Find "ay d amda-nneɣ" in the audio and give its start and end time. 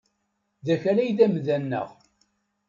0.99-1.87